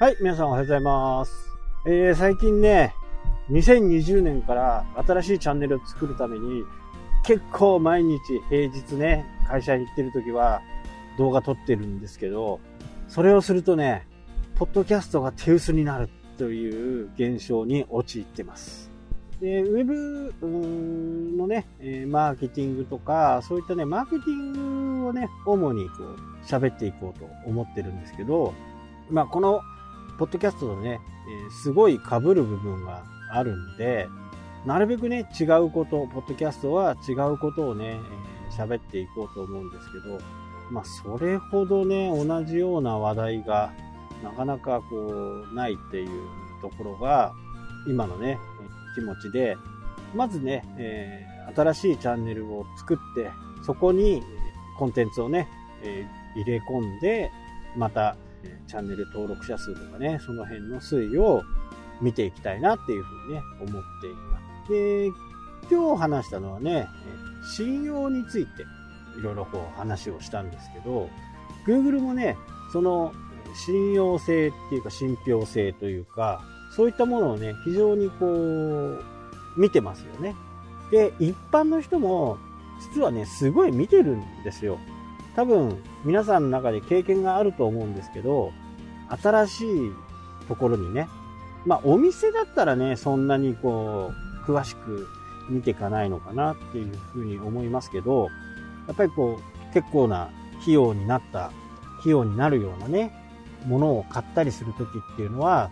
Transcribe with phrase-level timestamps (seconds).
[0.00, 1.32] はい、皆さんおはようございます。
[1.84, 2.94] えー、最近ね、
[3.50, 6.62] 2020年から新しいチャンネルを作るために、
[7.24, 10.62] 結構毎日平日ね、会社に行ってる時は
[11.18, 12.60] 動画撮ってるんですけど、
[13.08, 14.06] それをするとね、
[14.54, 18.92] ポッドキャストが手薄になるという現象に陥ってます。
[19.40, 20.32] で、ウェブ
[21.36, 21.66] のね、
[22.06, 28.54] マーケティングとか、そういったね、マーケティングをね、主にこう、喋っていこうと思ってるんですけど、
[29.10, 29.60] まあ、この、
[30.18, 31.00] ポッドキャストとね、
[31.48, 34.08] えすごい被る部分があるんで、
[34.66, 40.18] なるべくね、違うこと、ポッドキャストは違うことをね、えー喋っていこうと思うんですけど、
[40.70, 43.72] まあ、それほどね、同じような話題が、
[44.24, 46.08] なかなかこう、ないっていう
[46.62, 47.34] ところが、
[47.86, 48.38] 今のね、
[48.94, 49.56] 気持ちで、
[50.14, 53.30] まずね、えー新しいチャンネルを作って、
[53.62, 54.22] そこに
[54.78, 55.48] コンテンツをね、
[55.82, 57.30] えー入れ込んで、
[57.76, 58.16] また、
[58.66, 61.42] チャンネル登録者数とかね、その辺の推移を
[62.00, 64.70] 見ていきたいなっていうふうにね、思っています。
[64.70, 65.06] で、
[65.70, 66.86] 今日話したのはね、
[67.56, 68.62] 信用について
[69.18, 71.08] いろいろこう話をしたんですけど、
[71.66, 72.36] Google もね、
[72.72, 73.12] その
[73.54, 79.04] 信用性っていうか信憑性というか、そういったものをね、非常にこう、
[79.56, 80.34] 見てますよね。
[80.90, 82.38] で、一般の人も、
[82.94, 84.78] 実はね、すごい見てるんですよ。
[85.38, 88.50] 多分、皆さんの中で経験があると思うんですけど、
[89.22, 89.92] 新しい
[90.48, 91.06] ところにね、
[91.64, 94.10] まあ、お店だったらね、そんなにこ
[94.44, 95.06] う、詳しく
[95.48, 98.30] 見ていかないのかなっていうふうに思いますけど、
[98.88, 100.28] やっぱりこう、結構な
[100.60, 101.52] 費用になった、
[102.00, 103.12] 費用になるようなね、
[103.64, 105.70] ものを買ったりするときっていうのは、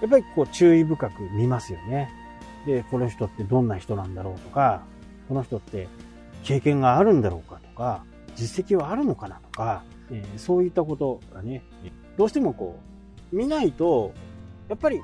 [0.00, 2.08] やっぱりこう注意深く見ますよね。
[2.64, 4.80] で、この人ってどんな人なんだろうとか、
[5.28, 5.86] この人って
[6.44, 11.62] 経験があるんだろうかとか、実績はあるのかなとか、えーそういったことがね、
[12.16, 12.78] どうしてもこ
[13.32, 14.12] う、見ないと、
[14.68, 15.00] やっぱり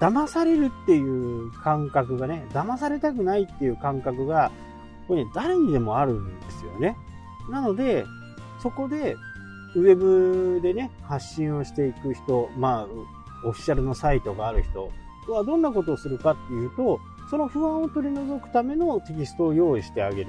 [0.00, 4.50] 騙されるっていう感覚がね、騙されたくないっていう感覚が、
[5.08, 6.96] これね、誰にでもあるんですよね。
[7.50, 8.04] なので、
[8.62, 9.16] そこで、
[9.74, 12.86] ウェブでね、発信をしていく人、まあ、
[13.46, 14.90] オフィシャルのサイトがある人
[15.28, 17.00] はどんなことをするかっていうと、
[17.30, 20.28] その不安を取り除くためのテキストを用意してあげる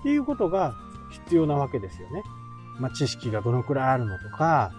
[0.00, 0.74] っていうことが
[1.10, 2.22] 必要なわけですよね。
[2.78, 4.72] まあ、知識がどのくらいあるのとか、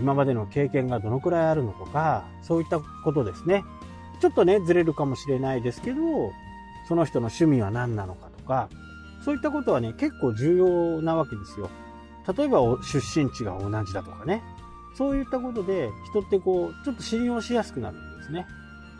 [0.00, 3.64] 今までの経験がどのくらいあるのとか、そういったことですね。
[4.20, 6.32] ちょっとね、ずれるかもしれないですけど、
[6.88, 8.68] その人の趣味は何なのかとか、
[9.24, 11.70] そういったことはね、結構重要なわけですよ。
[12.36, 14.42] 例えば出身地が同じだとかね。
[14.96, 18.46] そういったことで人ってこう、ちょっと信用しやすくなるんですね。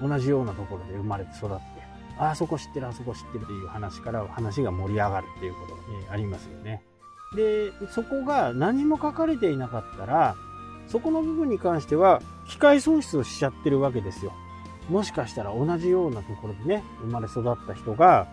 [0.00, 1.78] 同じようなところで生まれて育って、
[2.18, 6.82] ああそこ知ってる、あそこ知ってるっていう話から話が盛り上がるっていうことが、ね、ありますよね。
[7.34, 10.34] で、そこが何も書かれていなかったら、
[10.88, 14.32] そこの部分に関しては機械損失をしちゃってるわけですよ。
[14.88, 18.26] もしかしたら同じようなところでね、生まれ育った人が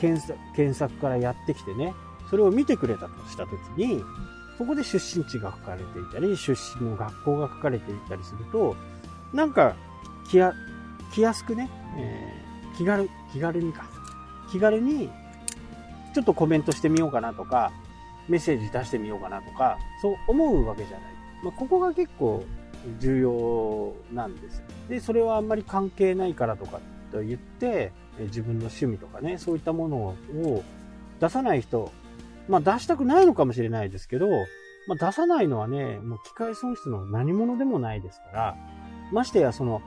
[0.00, 1.94] 検索検索からやってきてね、
[2.30, 4.02] それを見てくれたとしたときに、
[4.56, 8.76] そこで出身地が書かれていたり、出身の学校が書かれていたりすると、
[9.34, 9.74] なんか
[10.30, 10.54] 気や
[11.12, 11.68] 気安くね、
[11.98, 12.45] えー
[12.76, 13.84] 気軽、気軽にか。
[14.50, 15.10] 気軽に、
[16.14, 17.72] ちょっとコメントしてみようかなとか、
[18.28, 21.00] メッセージ出してみようかなとか、そう思うわけじゃない。
[21.42, 22.44] まあ、ここが結構
[22.98, 24.62] 重要なんです。
[24.88, 26.80] で、それはあんまり関係ないからとか
[27.12, 30.64] と言って、自分の趣味とかね、そういったものを
[31.20, 31.92] 出さない人、
[32.48, 34.28] まあ出したくないのかもしれないですけど、
[34.86, 38.56] まあ出さないのはね、もう機械損失の何者でもないですから、
[39.12, 39.82] ましてやその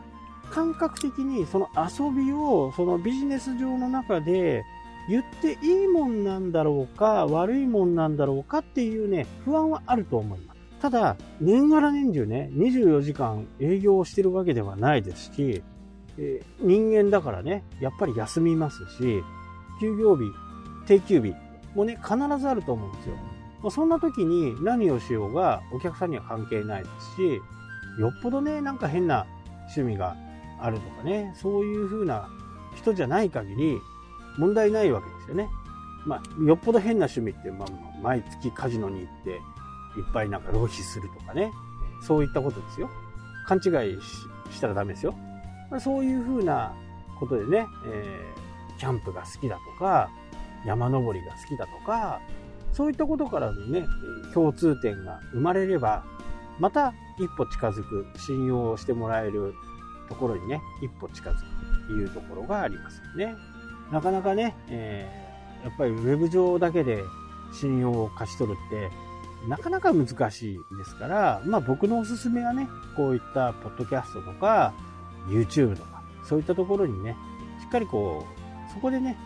[0.49, 4.63] 感覚的にその遊びをそのビジネス上の中で
[5.09, 10.59] 言っていいもんなんだろうか悪いもんなんだろうかっていうね不安はあると思います。
[10.81, 15.61] ただ年がら年中ね24時間営業をしてるわけではないですし、
[16.17, 19.21] え人間だからねやっぱり休みますし
[19.81, 20.23] 休業日
[20.85, 21.35] 定休日
[21.75, 23.71] もね必ずあると思うんですよ。
[23.71, 27.41] そんな時に何をしようがお客さんには関係ないですし
[27.99, 29.25] よっぽどねなんか変な
[29.75, 30.15] 趣味が
[30.61, 32.29] あるとかね、そういう風な
[32.75, 33.79] 人じゃない限り
[34.37, 35.49] 問題ないわけですよね。
[36.05, 37.67] まあ、よっぽど変な趣味って、まあ、
[38.01, 39.39] 毎月カジノに行っていっ
[40.13, 41.51] ぱいなんか浪費するとかね、
[42.01, 42.89] そういったことですよ。
[43.45, 43.99] 勘違い
[44.51, 45.13] したらダメですよ。
[45.69, 46.73] まあそういう風な
[47.19, 50.09] ことでね、えーキャンプが好きだとか、
[50.65, 52.21] 山登りが好きだとか、
[52.71, 53.85] そういったことからのね、
[54.33, 56.05] 共通点が生まれれば、
[56.59, 59.53] また一歩近づく、信用をしてもらえる
[60.09, 63.35] ところにね、一歩近づくというところがありますよね。
[63.91, 65.29] なかなかね、えー
[65.63, 67.03] やっぱりウェブ上だけで
[67.53, 68.89] 信用を勝ち取るって
[69.47, 74.73] なかなか難しいですから、まあ僕のおすすめはね、こういったポッドキャストとか、
[75.27, 77.15] YouTube とか、そういったところにね、
[77.61, 78.25] しっかりこ
[78.69, 79.17] う、そこでね、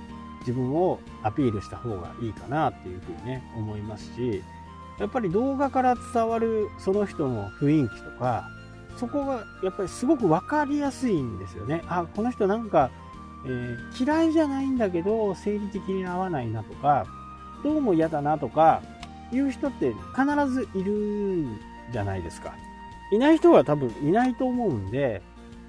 [0.41, 4.43] 自分をアピールした方がいいかなっていうふうにね、思いますし、
[4.99, 8.47] やっぱり動画から伝わるその人の雰囲気とか、
[8.97, 11.83] そこがやっぱりすごく分かりやすいんですよね。
[11.87, 12.91] あ、この人なんか、
[13.45, 17.05] えー、嫌いじゃないんだけど、生理的に合わないなとか、
[17.63, 18.81] どうも嫌だなとか、
[19.31, 21.59] いう人って必ずいるん
[21.91, 22.53] じゃないですか。
[23.11, 25.21] いない人は多分いないと思うんで、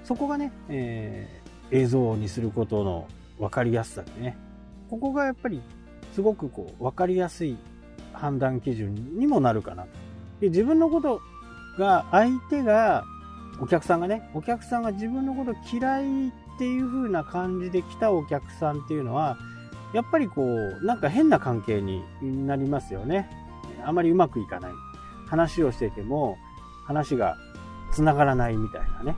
[0.04, 4.36] そこがね、えー、映像にすることの分かりやすさでね、
[4.90, 5.62] ここがやっぱり
[6.12, 7.56] すごくこう分かりやすい
[8.12, 9.88] 判断基準にもなるかなと。
[10.40, 11.20] で自分のこと
[11.78, 13.04] が、相手が、
[13.60, 19.36] お客さんがね、お客さんが自分のこと嫌いっていう風な感じで来たお客さんっていうのは、
[19.92, 22.02] やっぱりこう、なんか変な関係に
[22.46, 23.30] なりますよね。
[23.84, 24.72] あまりうまくいかない。
[25.28, 26.36] 話をしてても、
[26.84, 27.36] 話が
[27.92, 29.16] 繋がらないみたいなね。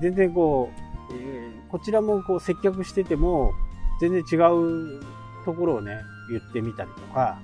[0.00, 0.70] 全然こ
[1.10, 3.52] う、えー、こちらもこう接客してても、
[4.00, 5.02] 全然違う
[5.44, 5.98] ところをね、
[6.30, 7.40] 言ってみたりとか、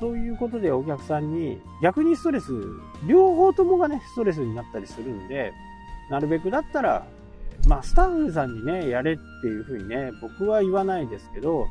[0.00, 2.52] そういうことでお客さんに逆にストレス、
[3.06, 5.52] 両方ともがね、ストレスになったりするんで、
[6.10, 7.06] なるべくだったら、
[7.66, 11.66] まあ、スタッフさんにね、やれっていうふうにね、僕は言わないですけど、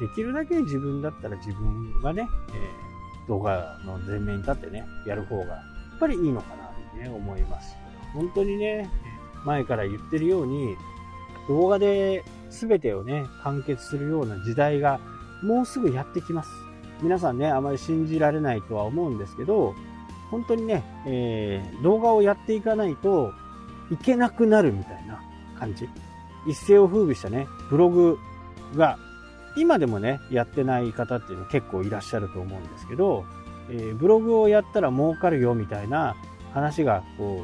[0.00, 5.54] できるだけ自分だったら自分がね、えー、動画の前面に立ってね、やる方が、や
[5.96, 7.76] っぱりいいのかなとね、思います。
[8.12, 8.88] 本当にね、
[9.44, 10.76] 前から言ってるように、
[11.48, 14.98] 動画で全てをね、完結するような時代が
[15.42, 16.50] もうすぐやってきます。
[17.04, 19.74] 皆さんね、あまり信じられないとは思うんですけど、
[20.30, 23.30] 本当にね、えー、動画をやっていかないと
[23.92, 25.22] いけなくなるみたいな
[25.58, 25.86] 感じ。
[26.48, 28.18] 一世を風靡したね、ブログ
[28.74, 28.98] が、
[29.54, 33.26] 今でもね、やってない方っていうの結構いらっしゃると思うんですけど、
[33.70, 36.16] えー、ブログをやったら儲かるよみたいな
[36.54, 37.42] 話が、こ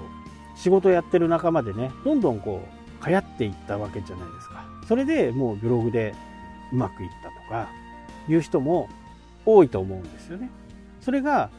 [0.56, 2.66] う、仕事やってる仲間でね、どんどんこ
[3.02, 4.64] う、流行っていったわけじゃないですか。
[4.88, 6.14] それでもうブログで
[6.72, 7.68] うまくいったとか、
[8.28, 8.88] いう人も
[9.46, 10.50] 多いと思うんですよね。
[11.00, 11.50] それが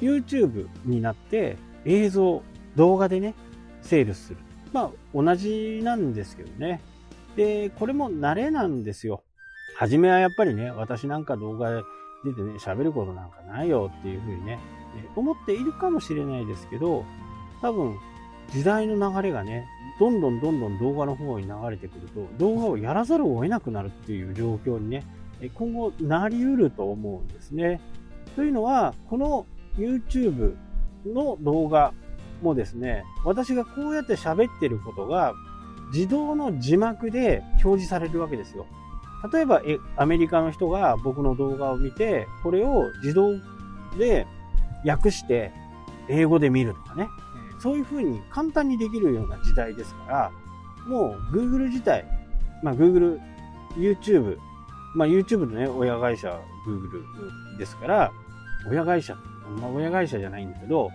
[0.00, 2.42] YouTube になって映像、
[2.76, 3.34] 動画でね、
[3.82, 4.38] セールする。
[4.72, 6.80] まあ同じなんですけどね。
[7.36, 9.22] で、これも慣れなんですよ。
[9.76, 11.82] 初めはやっぱりね、私なんか動画
[12.24, 14.58] 出てね、喋ることなんかないよっていうふうにね、
[15.16, 17.04] 思っているかもしれないですけど、
[17.60, 17.96] 多分
[18.52, 19.66] 時代の流れがね、
[19.98, 25.04] どんどんどんどん動画の方に流れてくると、動画をやらざるを得なくなるっていう状況にね、
[25.54, 27.80] 今後なりうると思うんですね。
[28.36, 29.46] というのは、この
[29.76, 30.54] YouTube
[31.06, 31.92] の動画
[32.42, 35.34] もですね、私がこうやって喋ってることが
[35.92, 38.66] 自動の字幕で表示されるわけですよ。
[39.32, 43.38] 例えば、えアメリカの人が僕の動画を見て、これを自動
[43.98, 44.26] で
[44.84, 45.52] 訳して
[46.08, 47.08] 英語で見るとかね。
[47.58, 50.32] そういう風に簡単にできるような時代ですから、
[50.86, 52.04] もう Google 自体、
[52.62, 53.18] まあ Google、
[53.76, 54.36] YouTube、
[54.94, 58.12] まあ、YouTube のね、親会社 Google ですから、
[58.68, 59.14] 親会社、
[59.60, 60.90] まあ、親会社じゃないんだけど、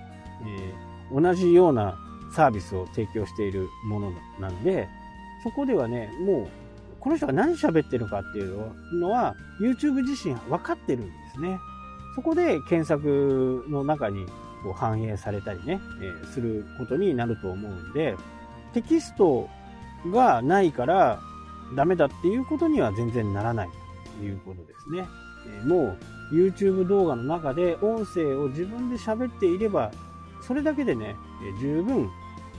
[0.45, 1.97] えー、同じような
[2.31, 4.87] サービスを提供しているものなんで、
[5.43, 6.47] そこではね、もう、
[6.99, 11.59] この人が何喋ってるかっていうのは、YouTube 自身分かってるんですね。
[12.15, 14.25] そこで検索の中に
[14.63, 18.15] こう反映されたりね、えー、することになると思うんで、
[18.73, 19.49] テキスト
[20.11, 21.19] がないから
[21.75, 23.69] ダメだっていうことには全然ならない
[24.23, 25.07] いうことですね。
[25.63, 25.97] えも
[26.31, 29.91] う YouTube 動画の中で音声を自分で喋っていれば、
[30.41, 32.09] それだけでね、え十分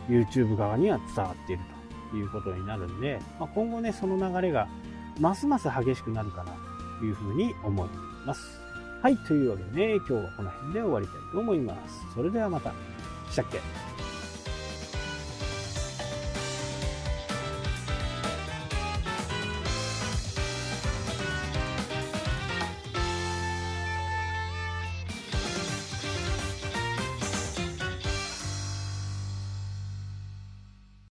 [0.08, 1.62] YouTube 側には伝わっている
[2.10, 4.68] ということになるんで、ま、今後ね、その流れが
[5.20, 6.52] ますます激しくなるかな
[6.98, 7.88] というふうに思い
[8.26, 8.60] ます。
[9.02, 12.14] はい、というわけでね、今日はこの辺で終わりたいと思います。
[12.14, 12.72] それではまた。
[13.30, 13.89] したっけ？